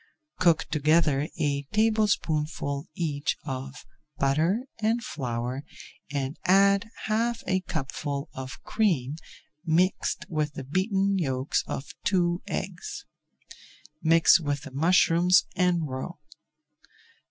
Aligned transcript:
Cook 0.39 0.63
together 0.71 1.29
a 1.39 1.67
tablespoonful 1.73 2.87
each 2.95 3.37
of 3.43 3.85
butter 4.17 4.63
and 4.81 5.03
flour 5.03 5.61
and 6.11 6.39
add 6.43 6.89
half 7.03 7.43
a 7.45 7.59
cupful 7.61 8.27
of 8.33 8.63
cream 8.63 9.17
mixed 9.63 10.25
with 10.27 10.53
the 10.53 10.63
beaten 10.63 11.19
yolks 11.19 11.63
of 11.67 11.91
two 12.03 12.41
eggs. 12.47 13.05
Mix 14.01 14.39
with 14.39 14.63
the 14.63 14.71
mushrooms 14.71 15.45
and 15.55 15.87
roe. 15.87 16.17